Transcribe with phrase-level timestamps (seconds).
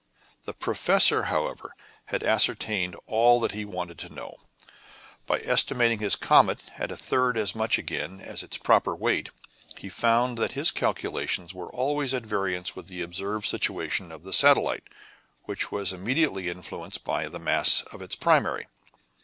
[0.45, 4.33] The professor, however, had ascertained all that he wanted to know.
[5.27, 9.29] By estimating his comet at a third as much again as its proper weight,
[9.77, 14.23] he had found that his calculations were always at variance with the observed situation of
[14.23, 14.87] the satellite,
[15.43, 18.65] which was immediately influenced by the mass of its primary.